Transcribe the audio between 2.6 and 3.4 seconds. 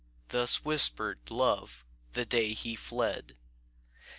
fled!